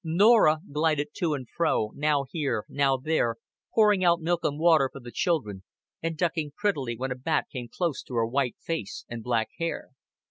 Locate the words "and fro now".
1.35-2.25